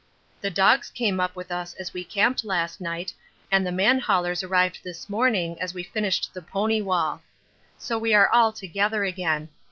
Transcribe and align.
The 0.41 0.49
dogs 0.49 0.89
came 0.89 1.19
up 1.19 1.35
with 1.35 1.51
us 1.51 1.75
as 1.75 1.93
we 1.93 2.03
camped 2.03 2.43
last 2.43 2.81
night 2.81 3.13
arid 3.51 3.67
the 3.67 3.71
man 3.71 3.99
haulers 3.99 4.41
arrived 4.41 4.79
this 4.83 5.07
morning 5.11 5.61
as 5.61 5.75
we 5.75 5.83
finished 5.83 6.33
the 6.33 6.41
pony 6.41 6.81
wall. 6.81 7.21
So 7.77 7.99
we 7.99 8.15
are 8.15 8.27
all 8.27 8.51
together 8.51 9.03
again. 9.03 9.49